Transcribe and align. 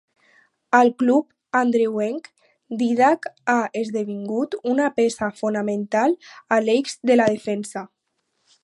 Al 0.77 0.87
club 1.01 1.59
andreuenc, 1.59 2.31
Dídac 2.79 3.29
ha 3.55 3.59
esdevingut 3.83 4.59
una 4.73 4.89
peça 4.99 5.33
fonamental 5.43 6.19
a 6.59 6.61
l'eix 6.67 6.99
de 7.13 7.21
la 7.23 7.31
defensa. 7.39 7.89